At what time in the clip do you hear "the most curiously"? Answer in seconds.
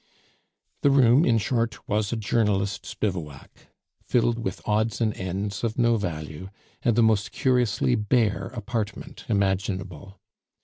6.95-7.93